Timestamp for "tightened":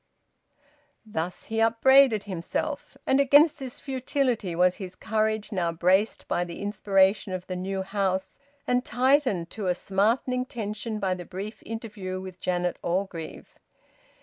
8.83-9.51